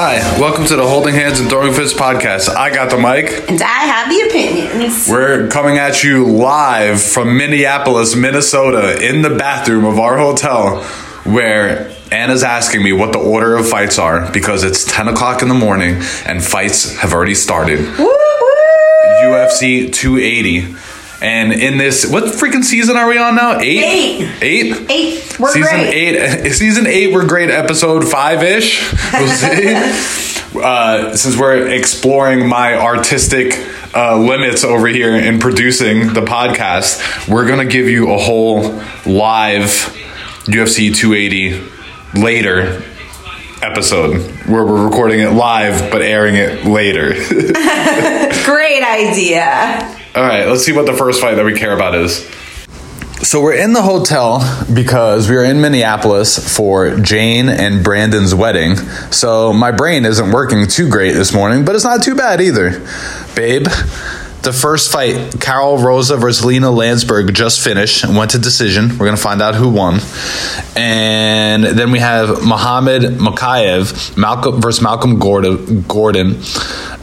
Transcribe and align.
Hi, 0.00 0.18
welcome 0.40 0.64
to 0.66 0.76
the 0.76 0.86
Holding 0.86 1.14
Hands 1.14 1.40
and 1.40 1.50
Throwing 1.50 1.72
Fists 1.72 1.98
podcast. 1.98 2.48
I 2.48 2.72
got 2.72 2.90
the 2.90 2.96
mic. 2.96 3.50
And 3.50 3.60
I 3.60 3.66
have 3.66 4.08
the 4.08 4.20
opinions. 4.28 5.08
We're 5.08 5.48
coming 5.48 5.76
at 5.78 6.04
you 6.04 6.24
live 6.24 7.02
from 7.02 7.36
Minneapolis, 7.36 8.14
Minnesota, 8.14 9.04
in 9.04 9.22
the 9.22 9.30
bathroom 9.30 9.84
of 9.84 9.98
our 9.98 10.16
hotel, 10.16 10.82
where 11.24 11.92
Anna's 12.12 12.44
asking 12.44 12.82
me 12.84 12.92
what 12.92 13.12
the 13.12 13.18
order 13.18 13.56
of 13.56 13.68
fights 13.68 13.98
are 13.98 14.30
because 14.30 14.62
it's 14.64 14.84
10 14.84 15.08
o'clock 15.08 15.42
in 15.42 15.48
the 15.48 15.54
morning 15.54 16.00
and 16.24 16.42
fights 16.44 16.96
have 16.98 17.12
already 17.12 17.34
started. 17.34 17.80
Woo 17.98 18.04
woo! 18.06 18.27
UFC 19.28 19.92
280. 19.92 20.76
And 21.20 21.52
in 21.52 21.78
this, 21.78 22.06
what 22.10 22.24
freaking 22.24 22.62
season 22.62 22.96
are 22.96 23.08
we 23.08 23.18
on 23.18 23.34
now? 23.34 23.58
Eight? 23.58 23.82
Eight. 23.82 24.42
Eight? 24.42 24.90
Eight. 24.90 25.40
We're 25.40 25.52
season 25.52 25.74
great. 25.74 25.94
eight. 25.94 26.52
Season 26.52 26.86
eight, 26.86 27.12
we're 27.12 27.26
great. 27.26 27.50
Episode 27.50 28.08
five 28.08 28.42
ish. 28.42 28.92
We'll 29.12 29.28
see. 29.28 29.74
uh, 30.62 31.16
since 31.16 31.36
we're 31.36 31.68
exploring 31.68 32.48
my 32.48 32.74
artistic 32.74 33.54
uh, 33.94 34.16
limits 34.16 34.62
over 34.64 34.86
here 34.86 35.16
in 35.16 35.38
producing 35.40 36.12
the 36.12 36.20
podcast, 36.20 37.28
we're 37.28 37.48
gonna 37.48 37.64
give 37.66 37.88
you 37.88 38.12
a 38.12 38.18
whole 38.18 38.62
live 39.06 39.70
UFC 40.46 40.94
280 40.94 41.60
later 42.20 42.82
episode 43.62 44.20
where 44.46 44.64
we're 44.64 44.84
recording 44.84 45.20
it 45.20 45.30
live 45.30 45.90
but 45.90 46.02
airing 46.02 46.36
it 46.36 46.64
later. 46.64 47.08
Great 48.44 48.82
idea. 48.82 49.96
All 50.14 50.22
right, 50.22 50.46
let's 50.46 50.64
see 50.64 50.72
what 50.72 50.86
the 50.86 50.94
first 50.94 51.20
fight 51.20 51.34
that 51.34 51.44
we 51.44 51.54
care 51.54 51.74
about 51.74 51.94
is. 51.94 52.26
So 53.22 53.42
we're 53.42 53.54
in 53.54 53.72
the 53.72 53.82
hotel 53.82 54.40
because 54.72 55.28
we 55.28 55.36
are 55.36 55.44
in 55.44 55.60
Minneapolis 55.60 56.56
for 56.56 56.96
Jane 57.00 57.48
and 57.48 57.82
Brandon's 57.82 58.34
wedding. 58.34 58.76
So 59.10 59.52
my 59.52 59.72
brain 59.72 60.04
isn't 60.04 60.30
working 60.30 60.66
too 60.68 60.88
great 60.88 61.12
this 61.12 61.34
morning, 61.34 61.64
but 61.64 61.74
it's 61.74 61.84
not 61.84 62.02
too 62.02 62.14
bad 62.14 62.40
either. 62.40 62.80
Babe, 63.34 63.66
the 64.42 64.52
first 64.52 64.92
fight, 64.92 65.40
Karol 65.40 65.78
Rosa 65.78 66.16
versus 66.16 66.44
Lina 66.44 66.68
Lansberg, 66.68 67.32
just 67.32 67.60
finished 67.60 68.04
and 68.04 68.16
went 68.16 68.30
to 68.32 68.38
decision. 68.38 68.90
We're 68.90 69.06
going 69.06 69.16
to 69.16 69.22
find 69.22 69.42
out 69.42 69.54
who 69.54 69.68
won. 69.68 70.00
And 70.76 71.64
then 71.64 71.90
we 71.90 71.98
have 71.98 72.44
Mohammed 72.44 73.02
Mokaev 73.02 74.16
Malcolm 74.16 74.60
versus 74.60 74.82
Malcolm 74.82 75.18
Gordon. 75.18 75.82
Gordon 75.82 76.36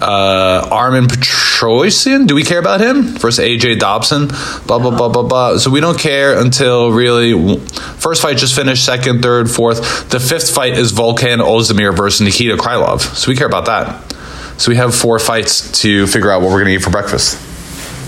uh, 0.02 0.68
Armen 0.72 1.08
Petrosyan. 1.08 2.28
Do 2.28 2.36
we 2.36 2.44
care 2.44 2.60
about 2.60 2.82
him? 2.82 3.04
Versus 3.04 3.44
AJ 3.44 3.80
Dobson. 3.80 4.28
Blah 4.68 4.80
blah 4.80 4.96
blah 4.96 5.10
blah 5.10 5.24
blah. 5.24 5.58
So 5.58 5.70
we 5.70 5.80
don't 5.80 6.00
care 6.00 6.40
until 6.40 6.92
really 6.92 7.58
first 7.98 8.22
fight 8.22 8.38
just 8.38 8.56
finished. 8.56 8.86
Second, 8.86 9.22
third, 9.22 9.50
fourth. 9.50 10.10
The 10.10 10.20
fifth 10.20 10.54
fight 10.54 10.74
is 10.74 10.94
Volkan 10.94 11.40
Ozdemir 11.40 11.96
versus 11.96 12.22
Nikita 12.22 12.56
Krylov. 12.56 13.02
So 13.16 13.30
we 13.30 13.36
care 13.36 13.48
about 13.48 13.66
that. 13.66 14.15
So 14.58 14.72
we 14.72 14.78
have 14.78 14.96
four 14.96 15.20
fights 15.20 15.82
to 15.82 16.08
figure 16.08 16.32
out 16.32 16.42
what 16.42 16.48
we're 16.52 16.64
going 16.64 16.68
to 16.68 16.76
eat 16.76 16.84
for 16.84 16.90
breakfast. 16.90 17.38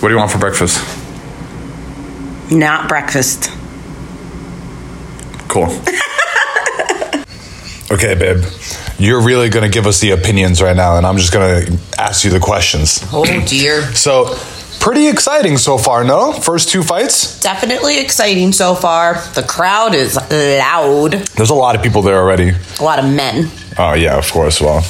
What 0.01 0.09
do 0.09 0.13
you 0.13 0.19
want 0.19 0.31
for 0.31 0.37
breakfast? 0.37 0.79
Not 2.51 2.87
breakfast. 2.87 3.51
Cool. 5.49 5.65
okay, 7.91 8.15
babe. 8.15 8.43
You're 8.99 9.21
really 9.21 9.49
going 9.49 9.69
to 9.69 9.73
give 9.73 9.85
us 9.85 9.99
the 9.99 10.11
opinions 10.11 10.61
right 10.61 10.75
now, 10.75 10.97
and 10.97 11.05
I'm 11.05 11.17
just 11.17 11.33
going 11.33 11.65
to 11.65 11.79
ask 11.99 12.23
you 12.23 12.31
the 12.31 12.39
questions. 12.39 13.01
Oh 13.11 13.25
dear. 13.45 13.81
So, 13.93 14.35
pretty 14.79 15.07
exciting 15.07 15.57
so 15.57 15.77
far, 15.77 16.03
no? 16.03 16.31
First 16.31 16.69
two 16.69 16.81
fights? 16.81 17.39
Definitely 17.41 17.99
exciting 17.99 18.53
so 18.53 18.73
far. 18.73 19.15
The 19.35 19.43
crowd 19.43 19.93
is 19.93 20.15
loud. 20.15 21.11
There's 21.35 21.49
a 21.49 21.55
lot 21.55 21.75
of 21.75 21.83
people 21.83 22.01
there 22.01 22.17
already. 22.17 22.53
A 22.79 22.83
lot 22.83 22.99
of 22.99 23.05
men. 23.05 23.51
Oh 23.79 23.93
yeah, 23.93 24.17
of 24.17 24.31
course. 24.31 24.59
Well, 24.59 24.83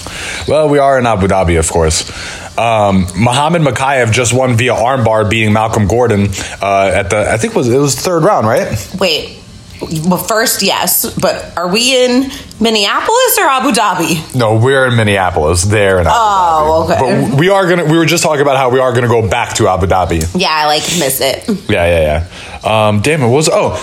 well, 0.48 0.70
we 0.70 0.80
are 0.80 0.98
in 0.98 1.06
Abu 1.06 1.28
Dhabi, 1.28 1.60
of 1.60 1.70
course. 1.70 2.10
Um, 2.58 3.06
Muhammad 3.18 3.62
Mokaev 3.62 4.12
just 4.12 4.34
won 4.34 4.56
via 4.58 4.74
armbar, 4.74 5.30
beating 5.30 5.54
Malcolm 5.54 5.88
Gordon 5.88 6.28
uh, 6.62 6.92
at 6.94 7.10
the 7.10 7.30
I 7.32 7.38
think 7.38 7.54
it 7.54 7.58
was 7.58 7.68
it 7.68 7.78
was 7.78 7.96
third 7.96 8.24
round, 8.24 8.48
right? 8.48 8.96
Wait. 9.00 9.40
Well, 9.80 10.18
first, 10.18 10.64
yes, 10.64 11.06
but 11.22 11.56
are 11.56 11.68
we 11.72 11.96
in 12.04 12.32
Minneapolis 12.60 13.38
or 13.38 13.44
Abu 13.46 13.70
Dhabi? 13.70 14.36
No, 14.36 14.58
we're 14.58 14.88
in 14.88 14.96
Minneapolis. 14.96 15.62
There 15.66 16.00
in 16.00 16.08
Abu 16.08 16.16
Oh, 16.16 16.88
Dhabi. 16.90 16.96
okay. 16.96 17.30
But 17.30 17.40
we 17.40 17.50
are 17.50 17.70
gonna. 17.70 17.86
We 17.86 17.96
were 17.96 18.08
just 18.08 18.24
talking 18.24 18.42
about 18.42 18.58
how 18.58 18.72
we 18.72 18.80
are 18.80 18.92
gonna 18.92 19.08
go 19.08 19.30
back 19.30 19.54
to 19.58 19.68
Abu 19.68 19.86
Dhabi. 19.86 20.26
Yeah, 20.36 20.50
I 20.50 20.66
like 20.66 20.82
miss 20.98 21.22
it. 21.22 21.48
Yeah, 21.70 21.86
yeah, 21.86 22.26
yeah. 22.64 22.88
Um, 22.88 23.02
damn 23.02 23.22
it, 23.22 23.28
what 23.28 23.36
was 23.36 23.50
oh. 23.52 23.76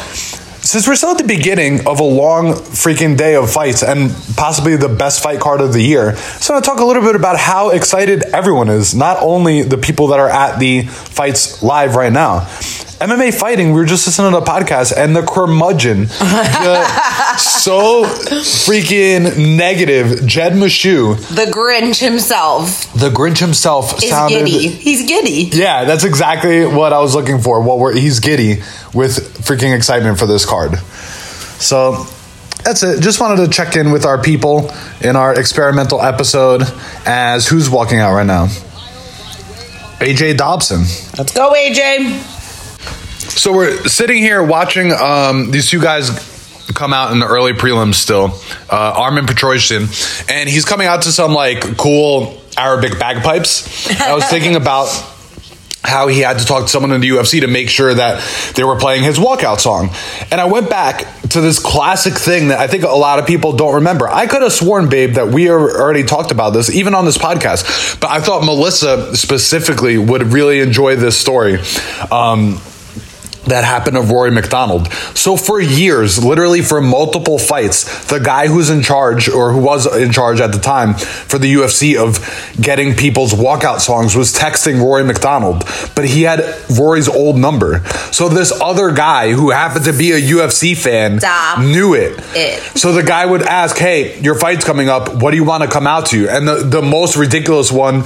Since 0.65 0.89
we're 0.89 0.95
still 0.95 1.11
at 1.11 1.19
the 1.19 1.25
beginning 1.25 1.87
of 1.87 2.01
a 2.01 2.05
long 2.05 2.55
freaking 2.55 3.19
day 3.19 3.35
of 3.35 3.53
fights 3.53 3.83
and 3.83 4.11
possibly 4.35 4.77
the 4.77 4.89
best 4.89 5.23
fight 5.23 5.39
card 5.39 5.61
of 5.61 5.75
the 5.75 5.83
year, 5.83 6.17
so 6.17 6.55
I 6.55 6.57
want 6.57 6.65
to 6.65 6.71
talk 6.71 6.81
a 6.81 6.85
little 6.87 7.03
bit 7.03 7.15
about 7.15 7.39
how 7.39 7.69
excited 7.69 8.23
everyone 8.33 8.71
is. 8.71 8.95
Not 8.95 9.19
only 9.21 9.61
the 9.61 9.77
people 9.77 10.07
that 10.07 10.21
are 10.21 10.31
at 10.31 10.59
the 10.59 10.87
fights 10.87 11.63
live 11.63 11.97
right 11.97 12.11
now. 12.11 12.49
MMA 13.05 13.35
fighting, 13.35 13.69
we 13.73 13.81
were 13.81 13.85
just 13.87 14.07
listening 14.07 14.33
to 14.33 14.41
the 14.41 14.47
podcast, 14.47 14.93
and 14.97 15.15
the 15.15 15.23
curmudgeon, 15.23 16.03
the 16.07 16.85
so 17.39 18.05
freaking 18.05 19.57
negative 19.57 20.27
Jed 20.27 20.53
Meshew, 20.53 21.17
The 21.35 21.51
Grinch 21.51 22.01
himself 22.01 22.93
the 22.95 23.11
Grinch 23.11 23.39
himself, 23.39 24.03
is 24.03 24.09
sounded. 24.11 24.47
giddy. 24.47 24.69
He's 24.69 25.07
giddy. 25.07 25.51
Yeah, 25.57 25.85
that's 25.85 26.05
exactly 26.05 26.65
what 26.65 26.93
I 26.93 27.01
was 27.01 27.15
looking 27.15 27.41
for. 27.41 27.61
What 27.63 27.79
we're, 27.79 27.93
he's 27.95 28.21
giddy 28.21 28.57
with 28.95 29.19
freaking 29.45 29.77
excitement 29.77 30.19
for 30.19 30.27
this 30.27 30.47
card. 30.47 30.79
So 30.79 32.07
that's 32.65 32.83
it. 32.83 33.01
Just 33.03 33.21
wanted 33.21 33.45
to 33.45 33.51
check 33.51 33.77
in 33.77 33.91
with 33.93 34.05
our 34.07 34.23
people 34.23 34.71
in 35.03 35.17
our 35.17 35.39
experimental 35.39 36.01
episode 36.01 36.63
as 37.05 37.47
who's 37.49 37.69
walking 37.69 37.99
out 37.99 38.15
right 38.15 38.27
now. 38.27 38.47
AJ 39.99 40.37
Dobson. 40.37 40.81
Let's 41.19 41.33
go, 41.33 41.53
AJ. 41.53 42.34
So 43.37 43.53
we're 43.53 43.89
sitting 43.89 44.19
here 44.19 44.43
watching 44.43 44.93
um, 44.93 45.50
these 45.50 45.69
two 45.69 45.81
guys 45.81 46.11
come 46.75 46.93
out 46.93 47.12
in 47.12 47.19
the 47.19 47.27
early 47.27 47.53
prelims 47.53 47.95
still. 47.95 48.39
Uh, 48.71 48.95
Armen 48.97 49.27
Petrosyan, 49.27 50.31
and 50.31 50.49
he's 50.49 50.65
coming 50.65 50.87
out 50.87 51.03
to 51.03 51.12
some 51.12 51.33
like 51.33 51.77
cool 51.77 52.41
Arabic 52.56 52.99
bagpipes. 52.99 53.91
And 53.91 54.00
I 54.00 54.15
was 54.15 54.25
thinking 54.25 54.56
about 54.56 54.89
how 55.83 56.06
he 56.09 56.21
had 56.21 56.39
to 56.39 56.47
talk 56.47 56.62
to 56.62 56.69
someone 56.69 56.93
in 56.93 57.00
the 57.00 57.11
UFC 57.11 57.41
to 57.41 57.47
make 57.47 57.69
sure 57.69 57.93
that 57.93 58.23
they 58.55 58.65
were 58.65 58.77
playing 58.77 59.03
his 59.03 59.19
walkout 59.19 59.61
song. 59.61 59.91
And 60.31 60.41
I 60.41 60.47
went 60.47 60.71
back 60.71 61.05
to 61.31 61.41
this 61.41 61.59
classic 61.59 62.15
thing 62.15 62.49
that 62.49 62.59
I 62.59 62.69
think 62.69 62.84
a 62.84 62.89
lot 62.89 63.19
of 63.19 63.27
people 63.27 63.53
don't 63.55 63.75
remember. 63.75 64.09
I 64.09 64.27
could 64.27 64.41
have 64.43 64.53
sworn, 64.53 64.89
babe, 64.89 65.15
that 65.15 65.28
we 65.28 65.50
already 65.50 66.05
talked 66.05 66.31
about 66.31 66.50
this, 66.50 66.71
even 66.75 66.94
on 66.94 67.05
this 67.05 67.19
podcast. 67.19 68.00
But 68.00 68.11
I 68.11 68.21
thought 68.21 68.44
Melissa 68.44 69.15
specifically 69.17 69.99
would 69.99 70.23
really 70.23 70.61
enjoy 70.61 70.97
this 70.97 71.19
story. 71.19 71.59
Um, 72.11 72.61
that 73.47 73.65
happened 73.65 73.97
to 73.97 74.03
Rory 74.03 74.31
MacDonald. 74.31 74.93
So 75.15 75.37
for 75.37 75.60
years, 75.60 76.22
literally 76.25 76.62
for 76.62 76.81
multiple 76.81 77.38
fights, 77.38 78.06
the 78.06 78.19
guy 78.19 78.49
who's 78.49 78.71
in 78.71 78.82
charge 78.82 79.28
or 79.28 79.53
who 79.53 79.60
was 79.60 79.87
in 79.97 80.12
charge 80.12 80.41
at 80.41 80.53
the 80.53 80.59
time 80.59 80.94
for 80.94 81.38
the 81.38 81.53
UFC 81.55 81.97
of 81.97 82.19
getting 82.60 82.94
people's 82.94 83.32
walkout 83.32 83.81
songs 83.81 84.16
was 84.16 84.32
texting 84.34 84.81
Rory 84.81 85.05
MacDonald, 85.05 85.65
but 85.94 86.05
he 86.06 86.22
had 86.22 86.43
Rory's 86.78 87.09
old 87.09 87.37
number. 87.37 87.84
So 88.12 88.28
this 88.28 88.53
other 88.60 88.91
guy 88.93 89.32
who 89.32 89.50
happened 89.50 89.84
to 89.87 89.93
be 89.93 90.12
a 90.12 90.21
UFC 90.21 90.76
fan 90.76 91.21
Stop 91.21 91.61
knew 91.61 91.94
it. 91.94 92.19
it. 92.34 92.62
So 92.78 92.93
the 92.93 93.03
guy 93.03 93.26
would 93.26 93.43
ask, 93.43 93.76
"Hey, 93.76 94.19
your 94.21 94.34
fight's 94.34 94.65
coming 94.65 94.88
up. 94.88 95.15
What 95.15 95.31
do 95.31 95.37
you 95.37 95.44
want 95.44 95.62
to 95.62 95.69
come 95.69 95.87
out 95.87 96.06
to?" 96.06 96.28
And 96.28 96.47
the 96.49 96.56
the 96.56 96.82
most 96.82 97.16
ridiculous 97.16 97.71
one 97.71 98.05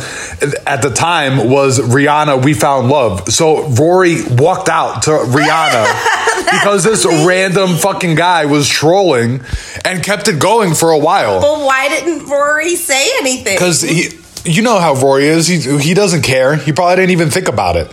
at 0.67 0.83
the 0.83 0.91
time 0.91 1.49
was 1.51 1.79
Rihanna. 1.79 2.43
We 2.45 2.55
found 2.55 2.89
love. 2.89 3.29
So 3.33 3.65
Rory 3.69 4.23
walked 4.31 4.69
out 4.69 5.03
to 5.03 5.11
Rihanna 5.29 6.45
because 6.51 6.85
this 6.85 7.05
random 7.05 7.77
fucking 7.77 8.15
guy 8.15 8.47
was 8.47 8.69
trolling 8.69 9.43
and 9.85 10.03
kept 10.03 10.29
it 10.29 10.39
going 10.39 10.75
for 10.75 10.91
a 10.91 10.99
while. 10.99 11.41
Well, 11.41 11.67
why 11.67 11.89
didn't 11.89 12.29
Rory 12.29 12.77
say 12.77 13.09
anything? 13.19 13.55
Because 13.55 13.83
he, 13.83 14.09
you 14.45 14.63
know 14.63 14.79
how 14.79 14.95
Rory 14.95 15.27
is. 15.27 15.47
He 15.47 15.59
he 15.79 15.95
doesn't 15.95 16.23
care. 16.23 16.57
He 16.57 16.73
probably 16.73 16.97
didn't 16.97 17.11
even 17.11 17.31
think 17.31 17.49
about 17.49 17.77
it. 17.77 17.93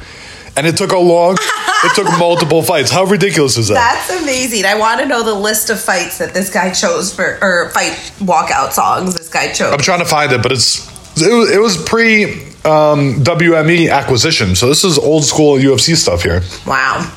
And 0.57 0.65
it 0.65 0.77
took 0.77 0.91
a 0.93 0.97
long. 0.97 1.37
it 1.83 1.95
took 1.95 2.07
multiple 2.19 2.61
fights. 2.61 2.89
How 2.89 3.03
ridiculous 3.03 3.57
is 3.57 3.67
that? 3.67 3.73
That's 3.73 4.21
amazing. 4.23 4.63
I 4.65 4.75
want 4.75 5.01
to 5.01 5.05
know 5.05 5.21
the 5.21 5.33
list 5.33 5.69
of 5.69 5.79
fights 5.79 6.19
that 6.19 6.33
this 6.33 6.49
guy 6.49 6.71
chose 6.71 7.13
for, 7.13 7.37
or 7.41 7.69
fight 7.71 7.91
walkout 8.19 8.71
songs 8.71 9.15
this 9.15 9.29
guy 9.29 9.51
chose. 9.51 9.73
I'm 9.73 9.79
trying 9.79 9.99
to 9.99 10.05
find 10.05 10.31
it, 10.31 10.41
but 10.41 10.53
it's 10.53 10.87
it 11.21 11.33
was, 11.33 11.51
it 11.51 11.59
was 11.59 11.77
pre 11.83 12.25
um, 12.63 13.23
WME 13.23 13.91
acquisition, 13.91 14.55
so 14.55 14.67
this 14.67 14.83
is 14.83 14.97
old 14.97 15.25
school 15.25 15.57
UFC 15.57 15.95
stuff 15.95 16.23
here. 16.23 16.41
Wow. 16.65 17.11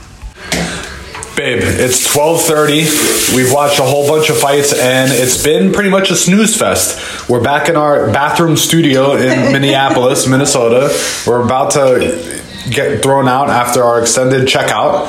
Babe, 1.37 1.61
it's 1.63 2.05
12:30. 2.13 3.35
We've 3.37 3.53
watched 3.53 3.79
a 3.79 3.83
whole 3.85 4.09
bunch 4.09 4.29
of 4.29 4.37
fights 4.39 4.73
and 4.73 5.13
it's 5.13 5.41
been 5.43 5.73
pretty 5.73 5.89
much 5.89 6.11
a 6.11 6.17
snooze 6.17 6.57
fest. 6.57 7.29
We're 7.29 7.41
back 7.43 7.69
in 7.69 7.77
our 7.77 8.11
bathroom 8.13 8.57
studio 8.57 9.13
in 9.17 9.53
Minneapolis, 9.53 10.27
Minnesota. 10.27 10.91
We're 11.27 11.45
about 11.45 11.71
to 11.73 12.43
get 12.71 13.03
thrown 13.05 13.29
out 13.29 13.51
after 13.51 13.85
our 13.85 14.01
extended 14.01 14.49
checkout. 14.49 15.07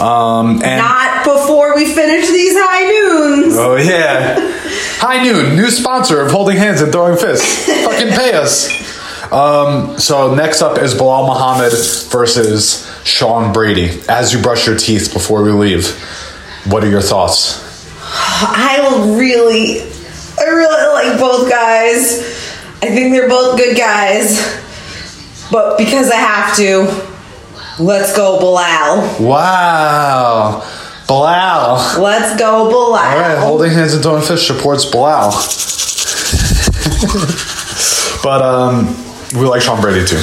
Um, 0.00 0.62
and 0.62 0.78
Not 0.78 1.24
before 1.24 1.74
we 1.74 1.92
finish 1.92 2.28
these 2.28 2.54
high 2.56 2.84
noons. 2.88 3.56
oh 3.58 3.74
yeah, 3.76 4.36
High 5.00 5.22
Noon, 5.24 5.56
new 5.56 5.68
sponsor 5.68 6.20
of 6.22 6.30
Holding 6.30 6.58
Hands 6.58 6.80
and 6.80 6.92
Throwing 6.92 7.18
Fists. 7.18 7.66
Fucking 7.66 8.08
pay 8.10 8.34
us. 8.34 8.70
Um, 9.32 9.98
so 9.98 10.32
next 10.34 10.62
up 10.62 10.78
is 10.78 10.94
Belal 10.94 11.26
Muhammad 11.26 11.72
versus 12.10 12.86
Sean 13.04 13.52
Brady. 13.52 14.00
As 14.08 14.32
you 14.32 14.40
brush 14.40 14.66
your 14.66 14.76
teeth 14.76 15.12
before 15.12 15.42
we 15.42 15.50
leave, 15.52 15.90
what 16.66 16.84
are 16.84 16.90
your 16.90 17.00
thoughts? 17.00 17.60
I 18.04 19.14
really, 19.16 19.80
I 20.38 20.44
really 20.44 21.08
like 21.08 21.18
both 21.18 21.48
guys. 21.50 22.20
I 22.82 22.86
think 22.86 23.12
they're 23.12 23.28
both 23.28 23.56
good 23.56 23.76
guys. 23.76 24.60
But 25.50 25.78
because 25.78 26.10
I 26.10 26.16
have 26.16 26.56
to, 26.56 27.82
let's 27.82 28.16
go 28.16 28.38
Belal. 28.38 29.20
Wow, 29.20 30.62
Belal. 31.06 31.98
Let's 31.98 32.38
go 32.38 32.70
Belal. 32.70 32.98
All 32.98 33.20
right, 33.20 33.38
holding 33.38 33.70
hands 33.70 33.94
and 33.94 34.02
throwing 34.02 34.22
fish 34.22 34.46
supports 34.46 34.84
Belal. 34.84 35.32
but 38.22 38.42
um, 38.42 38.86
we 39.34 39.46
like 39.46 39.62
Sean 39.62 39.80
Brady 39.80 40.06
too. 40.06 40.22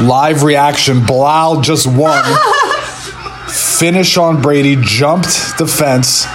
Live 0.00 0.42
reaction: 0.42 1.00
Belal 1.00 1.62
just 1.62 1.86
won. 1.86 2.22
Finish 3.48 4.16
on 4.16 4.42
Brady, 4.42 4.76
jumped 4.78 5.56
the 5.58 5.66
fence, 5.66 6.26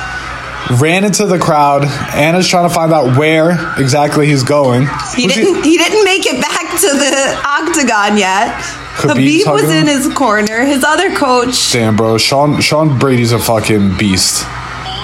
ran 0.80 1.04
into 1.04 1.26
the 1.26 1.38
crowd. 1.38 1.86
Anna's 2.16 2.48
trying 2.48 2.68
to 2.68 2.74
find 2.74 2.92
out 2.94 3.18
where 3.18 3.52
exactly 3.78 4.28
he's 4.28 4.44
going. 4.44 4.88
He 5.16 5.28
didn't. 5.28 5.64
He 5.64 5.78
didn't 5.78 6.04
make 6.06 6.26
it 6.26 6.42
back 6.42 6.80
to 6.82 6.88
the 6.88 7.42
octagon 7.46 8.18
yet. 8.18 8.56
Khabib's 8.96 9.46
Khabib 9.46 9.54
was 9.54 9.70
in 9.70 9.88
his 9.88 10.14
corner. 10.14 10.66
His 10.66 10.84
other 10.84 11.16
coach. 11.16 11.72
Damn, 11.72 11.96
bro, 11.96 12.18
Sean 12.18 12.62
Sean 12.62 12.98
Brady's 12.98 13.32
a 13.32 13.40
fucking 13.40 13.98
beast. 13.98 14.46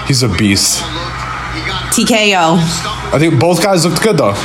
He's 0.07 0.23
a 0.23 0.29
beast. 0.29 0.81
TKO. 1.93 2.57
I 3.13 3.19
think 3.19 3.39
both 3.39 3.61
guys 3.63 3.85
looked 3.85 4.01
good 4.01 4.17
though. 4.17 4.35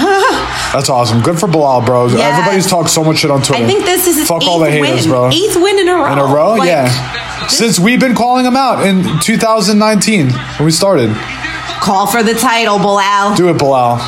That's 0.72 0.88
awesome. 0.88 1.20
Good 1.20 1.38
for 1.38 1.46
Belal, 1.48 1.84
bro. 1.84 2.06
Yes. 2.06 2.38
Everybody's 2.38 2.66
talked 2.68 2.90
so 2.90 3.02
much 3.04 3.18
shit 3.18 3.30
on 3.30 3.42
Twitter. 3.42 3.62
I 3.64 3.66
think 3.66 3.84
this 3.84 4.06
is 4.06 4.16
his 4.18 4.28
Fuck 4.28 4.42
eighth 4.42 4.48
all 4.48 4.58
the 4.60 4.70
haters, 4.70 5.02
win. 5.02 5.10
bro. 5.10 5.28
Eighth 5.30 5.56
win 5.56 5.78
in 5.78 5.88
a 5.88 5.94
row. 5.94 6.12
In 6.12 6.18
a 6.18 6.24
row, 6.24 6.54
Like, 6.54 6.68
yeah. 6.68 7.46
Since 7.48 7.78
we've 7.80 8.00
been 8.00 8.14
calling 8.14 8.46
him 8.46 8.56
out 8.56 8.86
in 8.86 9.02
2019 9.20 10.30
when 10.30 10.64
we 10.64 10.70
started. 10.70 11.10
Call 11.80 12.06
for 12.06 12.22
the 12.22 12.34
title, 12.34 12.78
Belal. 12.78 13.36
Do 13.36 13.48
it, 13.48 13.56
Belal. 13.56 13.98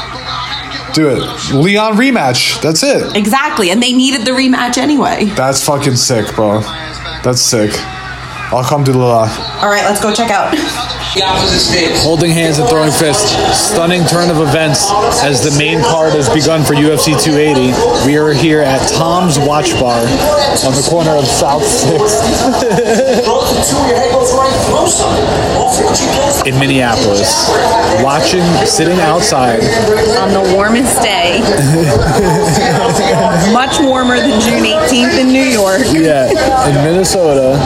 Do 0.94 1.08
it. 1.08 1.54
Leon 1.54 1.94
rematch. 1.96 2.60
That's 2.62 2.82
it. 2.82 3.16
Exactly, 3.16 3.70
and 3.70 3.82
they 3.82 3.92
needed 3.92 4.26
the 4.26 4.32
rematch 4.32 4.76
anyway. 4.78 5.24
That's 5.36 5.64
fucking 5.64 5.96
sick, 5.96 6.34
bro. 6.34 6.60
That's 7.22 7.40
sick. 7.40 7.70
I'll 8.52 8.62
come 8.62 8.84
do 8.84 8.92
Alhamdulillah. 8.92 9.58
All 9.62 9.68
right, 9.70 9.84
let's 9.84 10.02
go 10.02 10.12
check 10.12 10.30
out. 10.30 10.52
Holding 11.14 12.30
hands 12.30 12.58
and 12.58 12.66
throwing 12.68 12.90
fists. 12.90 13.32
Stunning 13.52 14.04
turn 14.06 14.30
of 14.30 14.38
events 14.40 14.90
as 15.22 15.44
the 15.44 15.54
main 15.58 15.82
card 15.82 16.14
has 16.14 16.26
begun 16.32 16.64
for 16.64 16.72
UFC 16.72 17.20
280. 17.20 18.06
We 18.06 18.16
are 18.16 18.32
here 18.32 18.60
at 18.60 18.88
Tom's 18.88 19.38
Watch 19.38 19.72
Bar 19.78 20.00
on 20.00 20.72
the 20.72 20.86
corner 20.88 21.10
of 21.12 21.26
South 21.26 21.62
6th 21.62 22.24
in 26.48 26.58
Minneapolis. 26.58 27.50
Watching, 28.02 28.42
sitting 28.64 28.98
outside. 29.00 29.60
On 30.16 30.32
the 30.32 30.54
warmest 30.56 31.02
day, 31.02 31.40
much 33.52 33.78
warmer 33.80 34.16
than 34.16 34.40
June 34.40 34.64
18th 34.64 35.20
in 35.20 35.28
New 35.28 35.44
York. 35.44 35.82
Yeah, 35.92 36.28
in 36.68 36.74
Minnesota, 36.84 37.58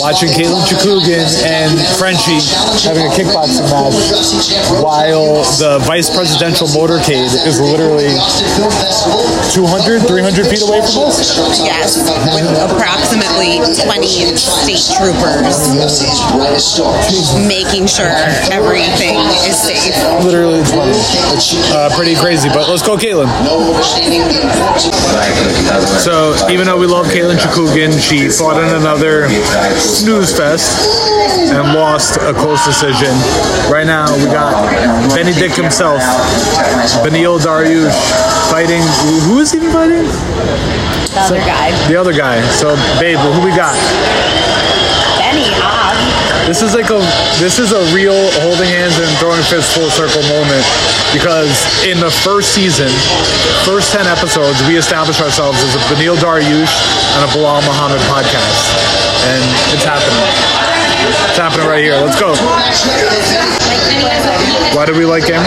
watching 0.00 0.30
Katlyn 0.30 0.64
Chookagian 0.64 1.44
and 1.44 1.78
Frenchie 1.98 2.40
having 2.84 3.06
a 3.06 3.12
kickboxing 3.12 3.66
match 3.70 3.96
while 4.82 5.42
the 5.58 5.78
vice 5.86 6.08
presidential 6.10 6.66
motorcade 6.68 7.26
is 7.46 7.60
literally 7.60 8.14
200, 9.52 10.06
300 10.06 10.46
feet 10.46 10.62
away 10.62 10.80
from 10.80 11.10
us. 11.10 11.36
Yes, 11.58 11.98
with 12.34 12.46
approximately 12.70 13.58
20 13.82 14.36
state 14.36 14.84
troopers 14.96 15.74
making 17.48 17.86
sure 17.86 18.12
everything 18.52 19.16
is 19.48 19.56
safe. 19.56 19.96
Literally 20.24 20.60
20. 20.64 20.90
It's 21.32 21.56
uh, 21.72 21.88
pretty 21.96 22.14
crazy, 22.14 22.48
but 22.48 22.68
let's 22.68 22.82
go, 22.82 22.96
Katlyn. 22.96 23.28
So, 26.04 26.36
even 26.50 26.66
though 26.66 26.78
we 26.78 26.86
love 26.86 27.06
Katlyn 27.06 27.36
Chookagian, 27.36 27.96
she 27.96 28.28
fought 28.28 28.62
in 28.62 28.68
another 28.76 29.28
snooze 29.78 30.36
fest 30.36 31.00
and 31.48 31.72
lost 31.72 32.16
a 32.16 32.34
close 32.34 32.64
decision. 32.66 33.12
Right 33.72 33.86
now, 33.86 34.12
we 34.16 34.24
got 34.26 34.52
Benedict 35.14 35.56
himself, 35.56 36.00
Beneil 37.02 37.38
Dariush, 37.38 38.50
fighting. 38.50 38.82
Who 39.28 39.38
is 39.40 39.52
he 39.52 39.60
fighting? 39.72 40.04
The 41.10 41.20
other 41.20 41.40
guy, 41.40 41.88
The 41.88 41.96
other 41.96 42.12
guy. 42.12 42.40
So, 42.50 42.76
babe, 43.00 43.18
who 43.18 43.44
we 43.44 43.50
got? 43.56 43.74
This 46.50 46.66
is 46.66 46.74
like 46.74 46.90
a 46.90 46.98
this 47.38 47.62
is 47.62 47.70
a 47.70 47.78
real 47.94 48.18
holding 48.42 48.66
hands 48.66 48.98
and 48.98 49.06
throwing 49.22 49.38
fists 49.46 49.70
full 49.70 49.86
circle 49.86 50.18
moment 50.34 50.66
because 51.14 51.54
in 51.86 52.02
the 52.02 52.10
first 52.10 52.50
season, 52.50 52.90
first 53.62 53.94
ten 53.94 54.02
episodes, 54.10 54.58
we 54.66 54.74
established 54.74 55.22
ourselves 55.22 55.62
as 55.62 55.78
a 55.78 55.82
Beneil 55.86 56.18
Dariush 56.18 56.74
and 57.14 57.22
a 57.22 57.30
Belal 57.30 57.62
Muhammad 57.62 58.02
podcast, 58.10 58.66
and 59.30 59.46
it's 59.70 59.86
happening. 59.86 60.26
It's 61.30 61.38
happening 61.38 61.70
right 61.70 61.86
here. 61.86 61.94
Let's 62.02 62.18
go. 62.18 62.34
Why 64.74 64.86
do 64.90 64.98
we 64.98 65.06
like 65.06 65.30
Poland. 65.30 65.46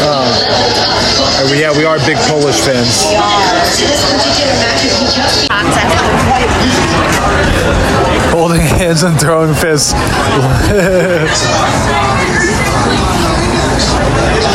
Uh, 0.00 1.52
Yeah, 1.52 1.76
we 1.76 1.84
are 1.84 2.00
big 2.08 2.16
Polish 2.24 2.56
fans. 2.64 3.04
Holding 8.32 8.60
hands 8.60 9.02
and 9.02 9.18
throwing 9.20 9.54
fists. 9.54 9.92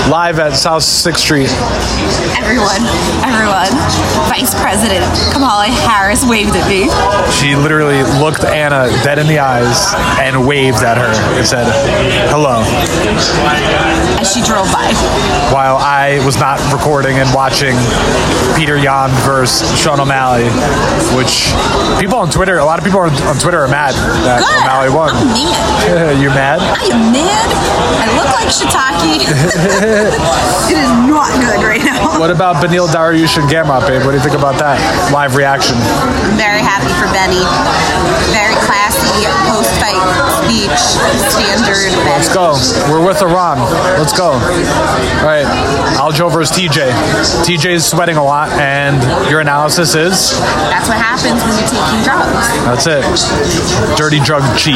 Live 0.09 0.39
at 0.39 0.53
South 0.53 0.83
6th 0.83 1.17
Street. 1.17 1.49
Everyone, 2.37 2.81
everyone. 3.25 3.73
Vice 4.29 4.53
President 4.61 5.03
Kamala 5.33 5.65
Harris 5.65 6.23
waved 6.23 6.55
at 6.55 6.69
me. 6.69 6.85
She 7.33 7.55
literally 7.55 8.03
looked 8.21 8.43
Anna 8.43 8.87
dead 9.03 9.17
in 9.17 9.27
the 9.27 9.39
eyes 9.39 9.93
and 10.19 10.47
waved 10.47 10.83
at 10.83 10.97
her 10.97 11.09
and 11.37 11.45
said, 11.45 11.65
hello. 12.29 12.61
She 14.35 14.43
drove 14.43 14.67
by. 14.67 14.91
While 15.55 15.79
I 15.79 16.19
was 16.27 16.35
not 16.35 16.59
recording 16.67 17.15
and 17.23 17.31
watching 17.31 17.71
Peter 18.59 18.75
Yan 18.75 19.07
versus 19.23 19.63
Sean 19.79 20.03
O'Malley, 20.03 20.51
which 21.15 21.55
people 22.03 22.19
on 22.19 22.27
Twitter, 22.27 22.59
a 22.59 22.67
lot 22.67 22.75
of 22.75 22.83
people 22.83 22.99
on, 22.99 23.15
on 23.31 23.39
Twitter 23.39 23.63
are 23.63 23.71
mad 23.71 23.95
that 24.27 24.43
Good. 24.43 24.59
O'Malley 24.59 24.91
won. 24.91 25.15
I'm 25.15 25.31
mad. 25.31 26.19
You're 26.19 26.35
mad? 26.35 26.59
I 26.59 26.83
am 26.91 27.15
mad. 27.15 27.47
I 27.95 28.11
look 28.19 28.27
like 28.35 28.51
shiitake. 28.51 29.23
it 30.67 30.83
is 30.83 30.91
not 31.07 31.31
good 31.39 31.63
right 31.63 31.79
now. 31.79 32.19
What 32.19 32.27
about 32.27 32.59
Beneil 32.59 32.91
Dariush 32.91 33.39
and 33.39 33.47
Gamrot, 33.47 33.87
babe? 33.87 34.03
What 34.03 34.11
do 34.11 34.17
you 34.19 34.23
think 34.23 34.35
about 34.35 34.59
that? 34.59 34.75
Live 35.15 35.39
reaction. 35.39 35.79
I'm 35.79 36.35
very 36.35 36.59
happy 36.59 36.91
for 36.99 37.07
Benny. 37.15 37.39
Very 38.35 38.59
classy 38.67 39.31
post-fight 39.47 39.95
speech, 40.43 40.75
standard. 41.31 41.87
Let's 42.03 42.24
go. 42.35 42.53
We're 42.91 43.05
with 43.05 43.21
Iran. 43.21 43.59
Let's 43.97 44.11
go. 44.11 44.31
All 44.33 44.39
right. 45.23 45.47
Aljo 45.95 46.29
versus 46.29 46.55
TJ. 46.57 46.91
TJ 47.45 47.75
is 47.75 47.85
sweating 47.85 48.17
a 48.17 48.23
lot, 48.23 48.49
and 48.59 49.01
your 49.31 49.39
analysis 49.39 49.95
is 49.95 50.31
That's 50.69 50.89
what 50.89 50.97
happens 50.97 51.41
when 51.41 51.55
you're 51.55 51.71
taking 51.71 52.03
drugs. 52.03 52.51
that's 52.67 52.87
it. 52.87 53.97
Dirty 53.97 54.19
drug 54.19 54.43
cheat. 54.57 54.75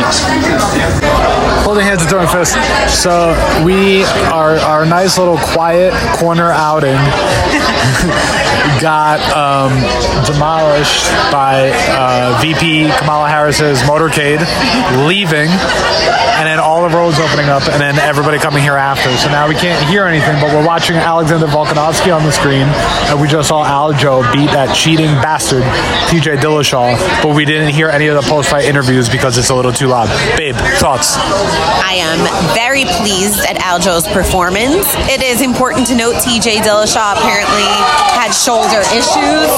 Holding 1.66 1.84
hands 1.84 2.02
and 2.02 2.10
throwing 2.10 2.30
fists. 2.30 2.56
So 2.98 3.36
we 3.66 4.06
are 4.32 4.56
our 4.56 4.86
nice 4.86 5.18
little 5.18 5.38
quiet 5.38 5.94
corner 6.18 6.52
outing 6.52 6.96
got 8.82 9.20
um, 9.36 9.76
demolished 10.26 11.06
by 11.32 11.72
uh, 11.92 12.40
VP 12.42 12.90
Kamala 12.98 13.28
Harris's 13.28 13.80
motorcade 13.82 14.40
leaving, 15.08 15.50
and 15.50 16.48
then 16.48 16.60
all 16.60 16.88
the 16.88 16.96
roads 16.96 17.20
opening 17.20 17.49
up, 17.50 17.68
and 17.68 17.82
then 17.82 17.98
everybody 18.00 18.38
coming 18.38 18.64
here 18.64 18.76
after. 18.76 19.10
So 19.18 19.30
now 19.30 19.48
we 19.48 19.56
can't 19.56 19.82
hear 19.90 20.06
anything, 20.06 20.40
but 20.40 20.54
we're 20.54 20.66
watching 20.66 20.96
Alexander 20.96 21.48
Volkanovski 21.48 22.16
on 22.16 22.24
the 22.24 22.32
screen, 22.32 22.68
and 23.10 23.20
we 23.20 23.28
just 23.28 23.50
saw 23.50 23.66
Aljo 23.66 24.22
beat 24.34 24.52
that 24.52 24.76
cheating 24.76 25.12
bastard 25.22 25.64
TJ 26.10 26.38
Dillashaw, 26.38 26.96
but 27.24 27.36
we 27.36 27.46
didn't 27.46 27.74
hear 27.74 27.90
any 27.90 28.08
of 28.08 28.16
the 28.16 28.28
post-fight 28.30 28.66
interviews 28.66 29.10
because 29.10 29.38
it's 29.38 29.50
a 29.50 29.56
little 29.56 29.72
too 29.74 29.88
loud. 29.88 30.08
Babe, 30.38 30.56
thoughts? 30.78 31.16
I 31.18 31.98
am 31.98 32.20
very 32.54 32.86
pleased 33.02 33.40
at 33.50 33.58
Aljo's 33.58 34.08
performance. 34.08 34.86
It 35.10 35.22
is 35.24 35.42
important 35.42 35.88
to 35.88 35.96
note 35.96 36.16
TJ 36.22 36.62
Dillashaw 36.62 37.18
apparently 37.18 37.68
had 38.16 38.32
shoulder 38.32 38.82
issues. 38.94 39.50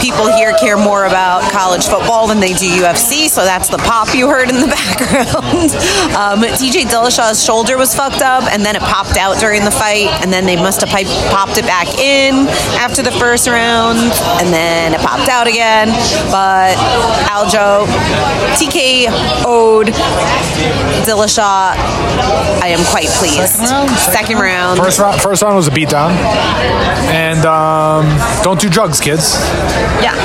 People 0.00 0.26
here 0.34 0.52
care 0.58 0.76
more 0.76 1.06
about 1.06 1.42
college 1.52 1.86
football 1.86 2.26
than 2.26 2.40
they 2.40 2.52
do 2.54 2.68
UFC, 2.82 3.28
so 3.28 3.44
that's 3.44 3.68
the 3.68 3.78
pop 3.78 4.14
you 4.14 4.28
heard 4.28 4.48
in 4.48 4.56
the 4.60 4.66
background. 4.82 5.70
um, 6.16 6.42
TJ 6.42 6.90
Dillashaw's 7.12 7.44
shoulder 7.44 7.76
was 7.76 7.94
fucked 7.94 8.22
up, 8.22 8.44
and 8.50 8.64
then 8.64 8.74
it 8.74 8.80
popped 8.80 9.18
out 9.18 9.38
during 9.38 9.64
the 9.64 9.70
fight, 9.70 10.08
and 10.22 10.32
then 10.32 10.46
they 10.46 10.56
must 10.56 10.80
have 10.80 10.88
pipe- 10.88 11.06
popped 11.30 11.58
it 11.58 11.66
back 11.66 11.86
in 11.98 12.48
after 12.80 13.02
the 13.02 13.10
first 13.12 13.46
round, 13.46 13.98
and 14.40 14.48
then 14.48 14.94
it 14.94 15.00
popped 15.00 15.28
out 15.28 15.46
again. 15.46 15.88
But 16.30 16.74
Aljo 17.28 17.84
TKO'd 18.56 19.88
Dillashaw. 21.04 21.74
I 22.62 22.68
am 22.68 22.82
quite 22.86 23.08
pleased. 23.08 23.56
Second 23.56 23.68
round? 23.68 23.90
Second 23.98 24.38
round. 24.38 24.78
First 24.78 24.98
round, 24.98 25.20
first 25.20 25.42
round 25.42 25.56
was 25.56 25.68
a 25.68 25.70
beatdown, 25.70 26.12
and 27.12 27.44
um, 27.44 28.06
don't 28.42 28.58
do 28.60 28.70
drugs, 28.70 29.00
kids. 29.00 29.34
Yeah. 30.00 30.16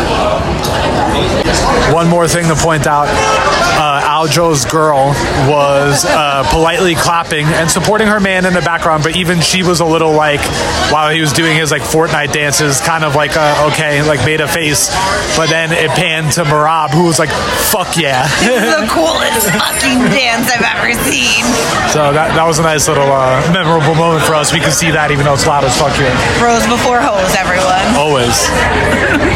One 1.93 2.07
more 2.07 2.27
thing 2.29 2.47
to 2.47 2.55
point 2.55 2.87
out 2.87 3.07
uh, 3.09 3.96
Aljo's 4.17 4.65
girl 4.65 5.13
was 5.45 6.03
uh, 6.03 6.41
politely 6.49 6.95
clapping 6.95 7.45
and 7.45 7.69
supporting 7.69 8.07
her 8.07 8.19
man 8.19 8.47
in 8.47 8.53
the 8.53 8.61
background, 8.61 9.03
but 9.03 9.15
even 9.15 9.41
she 9.41 9.61
was 9.61 9.79
a 9.79 9.85
little 9.85 10.11
like, 10.11 10.41
while 10.91 11.13
he 11.13 11.21
was 11.21 11.31
doing 11.33 11.55
his 11.55 11.69
like 11.69 11.83
Fortnite 11.83 12.33
dances, 12.33 12.81
kind 12.81 13.03
of 13.03 13.13
like, 13.13 13.37
uh, 13.37 13.69
okay, 13.71 14.01
like 14.01 14.25
made 14.25 14.41
a 14.41 14.47
face. 14.47 14.89
But 15.37 15.49
then 15.49 15.71
it 15.71 15.91
panned 15.91 16.31
to 16.31 16.45
Merab, 16.45 16.89
who 16.95 17.03
was 17.03 17.19
like, 17.19 17.29
fuck 17.69 17.95
yeah. 17.95 18.25
the 18.41 18.87
coolest 18.89 19.53
fucking 19.53 19.99
dance 20.09 20.49
I've 20.49 20.65
ever 20.65 20.97
seen. 21.05 21.45
so 21.93 22.11
that, 22.11 22.33
that 22.33 22.47
was 22.47 22.57
a 22.57 22.63
nice 22.63 22.87
little 22.87 23.11
uh, 23.11 23.37
memorable 23.53 23.93
moment 23.93 24.25
for 24.25 24.33
us. 24.33 24.51
We 24.51 24.59
could 24.59 24.73
see 24.73 24.89
that 24.89 25.11
even 25.11 25.25
though 25.25 25.35
it's 25.35 25.45
loud 25.45 25.63
as 25.63 25.77
fuck 25.77 25.93
here. 25.93 26.09
Rose 26.41 26.65
before 26.65 26.97
hose, 27.01 27.37
everyone. 27.37 27.85
Always. 27.93 28.33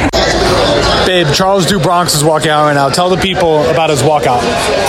Babe, 1.06 1.28
Charles 1.34 1.66
do 1.66 1.80
Bronx 1.80 2.14
is 2.14 2.24
walking 2.24 2.52
out 2.52 2.64
right 2.64 2.74
now. 2.74 2.88
Tell 2.88 3.10
the 3.10 3.18
people 3.18 3.64
about 3.70 3.90
his 3.90 4.02
walkout. 4.02 4.42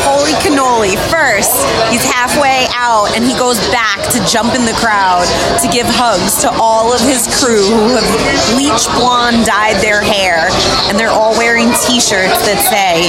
Holy 0.06 0.32
cannoli. 0.42 0.94
First, 1.10 1.54
he's 1.90 2.04
halfway 2.04 2.66
out 2.74 3.10
and 3.14 3.24
he 3.24 3.34
goes 3.34 3.58
back 3.70 3.98
to 4.12 4.18
jump 4.26 4.54
in 4.54 4.64
the 4.64 4.76
crowd 4.78 5.26
to 5.62 5.68
give 5.68 5.86
hugs 5.88 6.40
to 6.42 6.50
all 6.60 6.92
of 6.92 7.00
his 7.00 7.26
crew 7.40 7.66
who 7.66 7.96
have 7.98 8.08
bleach 8.52 8.86
blonde 8.98 9.44
dyed 9.46 9.78
their 9.82 10.02
hair 10.02 10.48
and 10.88 10.98
they're 10.98 11.12
all 11.12 11.32
wearing 11.38 11.70
t-shirts 11.86 12.38
that 12.46 12.60
say 12.62 13.08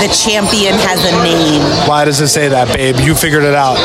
the 0.00 0.10
champion 0.12 0.74
has 0.84 1.00
a 1.04 1.14
name. 1.22 1.62
Why 1.88 2.04
does 2.04 2.20
it 2.20 2.28
say 2.28 2.48
that, 2.48 2.68
babe? 2.74 3.00
You 3.00 3.14
figured 3.14 3.44
it 3.44 3.54
out. 3.54 3.76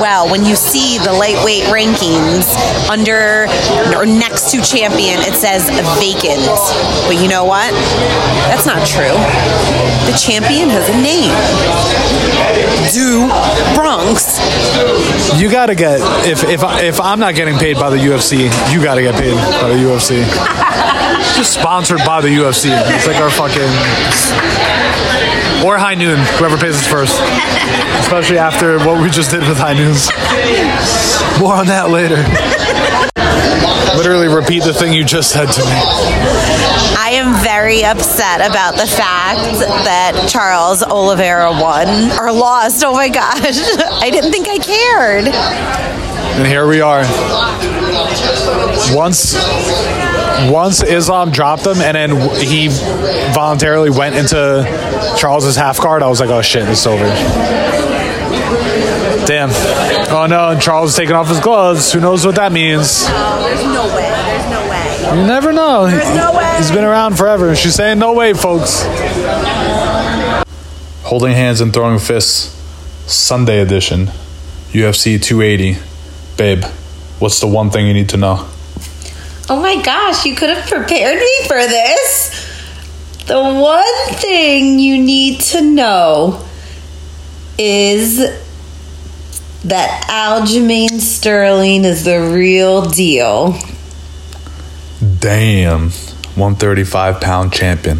Well, 0.00 0.30
when 0.30 0.44
you 0.44 0.54
see 0.56 0.98
the 0.98 1.12
lightweight 1.12 1.64
rankings 1.72 2.48
under 2.88 3.46
or 3.96 4.06
next 4.06 4.50
to 4.52 4.60
champion, 4.62 5.20
it 5.22 5.34
says 5.34 5.68
vacant. 5.98 6.42
But 7.06 7.20
you 7.22 7.28
know 7.28 7.44
what? 7.44 7.72
That's 8.50 8.66
not 8.66 8.86
true. 8.86 9.16
The 10.08 10.16
champion 10.16 10.68
has 10.70 10.88
a 10.88 10.96
name. 10.98 11.30
Do 12.92 13.28
Bronx. 13.74 14.38
You 15.40 15.50
gotta 15.50 15.74
get 15.74 16.00
if 16.26 16.44
if 16.44 16.62
if 16.82 17.00
I'm 17.00 17.20
not 17.20 17.34
getting 17.34 17.56
paid 17.56 17.76
by 17.76 17.90
the 17.90 17.96
UFC, 17.96 18.50
you 18.72 18.82
gotta 18.82 19.02
get 19.02 19.14
paid 19.14 19.34
by 19.60 19.68
the 19.68 19.76
UFC. 19.76 20.24
Just 21.36 21.54
sponsored 21.54 22.00
by 22.04 22.20
the 22.20 22.28
UFC. 22.28 22.70
It's 22.94 23.06
like 23.06 23.16
our 23.16 23.30
fucking 23.30 23.70
or 25.64 25.76
High 25.76 25.94
Noon, 25.94 26.18
whoever 26.38 26.56
pays 26.56 26.76
us 26.76 26.86
first. 26.86 27.20
Especially 28.00 28.38
after 28.38 28.78
what 28.78 29.00
we 29.00 29.10
just 29.10 29.30
did 29.30 29.46
with 29.46 29.58
High 29.58 29.74
Noons. 29.74 30.10
More 31.40 31.54
on 31.54 31.66
that 31.66 31.90
later. 31.90 32.24
Literally 34.00 34.28
repeat 34.28 34.62
the 34.62 34.72
thing 34.72 34.94
you 34.94 35.04
just 35.04 35.30
said 35.30 35.44
to 35.44 35.60
me. 35.60 35.66
I 36.96 37.10
am 37.12 37.44
very 37.44 37.84
upset 37.84 38.40
about 38.40 38.78
the 38.78 38.86
fact 38.86 39.40
that 39.60 40.26
Charles 40.26 40.82
Oliveira 40.82 41.50
won 41.50 41.86
or 42.18 42.32
lost. 42.32 42.82
Oh 42.82 42.94
my 42.94 43.10
gosh. 43.10 43.34
I 44.00 44.08
didn't 44.10 44.32
think 44.32 44.48
I 44.48 44.56
cared. 44.56 45.28
And 45.28 46.46
here 46.46 46.66
we 46.66 46.80
are. 46.80 47.02
Once 48.96 49.34
once 50.50 50.82
Islam 50.82 51.30
dropped 51.30 51.66
him 51.66 51.82
and 51.82 51.94
then 51.94 52.40
he 52.40 52.68
voluntarily 53.34 53.90
went 53.90 54.14
into 54.14 54.64
Charles's 55.18 55.56
half 55.56 55.78
guard, 55.78 56.02
I 56.02 56.08
was 56.08 56.20
like, 56.20 56.30
oh 56.30 56.40
shit, 56.40 56.66
it's 56.70 56.86
over. 56.86 57.04
Damn. 59.26 59.50
Oh 60.10 60.26
no, 60.28 60.50
and 60.50 60.60
Charles 60.60 60.90
is 60.90 60.96
taking 60.96 61.14
off 61.14 61.28
his 61.28 61.40
gloves. 61.40 61.92
Who 61.92 62.00
knows 62.00 62.24
what 62.24 62.36
that 62.36 62.52
means? 62.52 63.04
Oh, 63.06 63.42
there's 63.42 63.64
no 63.64 63.86
way. 63.94 64.10
There's 64.10 64.50
no 64.50 64.70
way. 64.70 65.20
You 65.20 65.26
never 65.26 65.52
know. 65.52 65.86
There's 65.90 66.16
no 66.16 66.36
way. 66.36 66.54
He's 66.58 66.70
been 66.70 66.84
around 66.84 67.16
forever. 67.16 67.54
She's 67.56 67.74
saying 67.74 67.98
no 67.98 68.12
way, 68.12 68.32
folks. 68.34 68.82
Holding 71.02 71.32
hands 71.32 71.60
and 71.60 71.72
throwing 71.74 71.98
fists, 71.98 72.54
Sunday 73.12 73.60
edition, 73.60 74.06
UFC 74.70 75.20
280. 75.20 75.78
Babe, 76.36 76.64
what's 77.18 77.40
the 77.40 77.48
one 77.48 77.70
thing 77.70 77.86
you 77.86 77.94
need 77.94 78.10
to 78.10 78.16
know? 78.16 78.48
Oh 79.48 79.60
my 79.60 79.82
gosh, 79.82 80.24
you 80.24 80.36
could 80.36 80.50
have 80.50 80.68
prepared 80.68 81.18
me 81.18 81.46
for 81.48 81.56
this. 81.56 82.30
The 83.26 83.40
one 83.40 84.14
thing 84.14 84.78
you 84.78 85.02
need 85.02 85.40
to 85.40 85.60
know 85.60 86.46
is 87.60 88.16
that 89.64 90.04
Aljamain 90.08 90.98
Sterling 90.98 91.84
is 91.84 92.04
the 92.04 92.18
real 92.32 92.86
deal. 92.86 93.54
Damn. 95.18 95.90
135 95.90 97.20
pound 97.20 97.52
champion. 97.52 97.98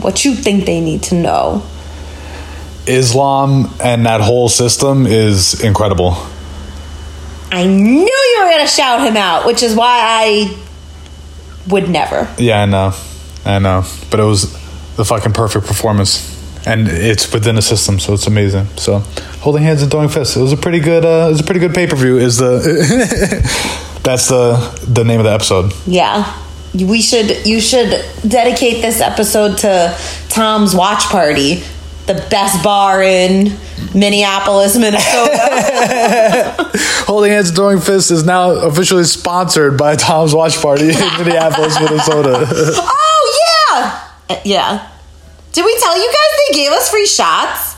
What 0.00 0.24
you 0.24 0.34
think 0.34 0.66
they 0.66 0.80
need 0.80 1.04
to 1.04 1.14
know? 1.14 1.64
Islam 2.88 3.72
and 3.80 4.06
that 4.06 4.20
whole 4.20 4.48
system 4.48 5.06
is 5.06 5.62
incredible. 5.62 6.16
I 7.52 7.66
knew 7.66 8.00
you 8.00 8.36
were 8.40 8.50
going 8.50 8.66
to 8.66 8.66
shout 8.66 9.06
him 9.06 9.16
out, 9.16 9.46
which 9.46 9.62
is 9.62 9.76
why 9.76 10.00
I 10.02 10.58
would 11.68 11.88
never. 11.88 12.28
Yeah, 12.38 12.62
I 12.62 12.66
know. 12.66 12.92
I 13.44 13.60
know. 13.60 13.84
But 14.10 14.18
it 14.18 14.24
was 14.24 14.52
the 14.96 15.04
fucking 15.04 15.32
perfect 15.32 15.66
performance. 15.66 16.41
And 16.64 16.86
it's 16.88 17.32
within 17.32 17.56
the 17.56 17.62
system, 17.62 17.98
so 17.98 18.12
it's 18.14 18.26
amazing. 18.28 18.66
So 18.76 19.00
holding 19.40 19.62
hands 19.64 19.82
and 19.82 19.90
throwing 19.90 20.08
fists. 20.08 20.36
It 20.36 20.42
was 20.42 20.52
a 20.52 20.56
pretty 20.56 20.78
good 20.80 21.04
uh, 21.04 21.26
it 21.28 21.32
was 21.32 21.40
a 21.40 21.44
pretty 21.44 21.60
good 21.60 21.74
pay 21.74 21.86
per 21.86 21.96
view 21.96 22.18
is 22.18 22.36
the 22.38 22.58
that's 24.04 24.28
the 24.28 24.56
the 24.86 25.04
name 25.04 25.18
of 25.20 25.24
the 25.24 25.32
episode. 25.32 25.72
Yeah. 25.86 26.38
We 26.74 27.02
should 27.02 27.44
you 27.46 27.60
should 27.60 28.04
dedicate 28.26 28.80
this 28.80 29.00
episode 29.00 29.58
to 29.58 29.96
Tom's 30.28 30.74
watch 30.74 31.02
party, 31.04 31.62
the 32.06 32.14
best 32.30 32.62
bar 32.64 33.02
in 33.02 33.58
Minneapolis, 33.94 34.76
Minnesota. 34.78 36.54
Holding 37.06 37.32
hands 37.32 37.48
and 37.48 37.56
throwing 37.56 37.80
fists 37.80 38.10
is 38.10 38.24
now 38.24 38.52
officially 38.52 39.04
sponsored 39.04 39.76
by 39.76 39.96
Tom's 39.96 40.34
Watch 40.34 40.56
Party 40.62 40.90
in 40.90 40.94
Minneapolis, 41.18 41.78
Minnesota. 41.80 42.46
oh 42.48 43.38
yeah. 44.30 44.40
Yeah. 44.44 44.88
Did 45.52 45.64
we 45.64 45.78
tell 45.80 45.96
you 45.96 46.06
guys 46.06 46.38
they 46.48 46.54
gave 46.56 46.72
us 46.72 46.90
free 46.90 47.06
shots? 47.06 47.76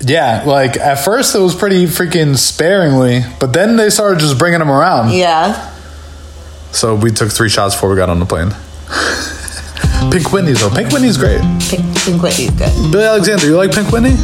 yeah, 0.00 0.44
like 0.46 0.76
at 0.76 0.96
first 1.04 1.34
it 1.34 1.40
was 1.40 1.54
pretty 1.54 1.86
freaking 1.86 2.36
sparingly, 2.36 3.22
but 3.40 3.52
then 3.52 3.76
they 3.76 3.90
started 3.90 4.20
just 4.20 4.38
bringing 4.38 4.60
them 4.60 4.70
around. 4.70 5.10
Yeah. 5.12 5.74
So 6.72 6.94
we 6.94 7.10
took 7.10 7.30
three 7.30 7.48
shots 7.48 7.74
before 7.74 7.90
we 7.90 7.96
got 7.96 8.08
on 8.08 8.20
the 8.20 8.26
plane. 8.26 8.50
Pink 10.12 10.32
Whitney's 10.32 10.60
though. 10.60 10.70
Pink 10.70 10.92
Whitney's 10.92 11.16
great. 11.16 11.40
Pink, 11.68 11.96
Pink 11.98 12.22
Whitney's 12.22 12.50
good. 12.50 12.92
Billy 12.92 13.04
Alexander, 13.04 13.46
you 13.46 13.56
like 13.56 13.72
Pink 13.72 13.90
Whitney? 13.90 14.14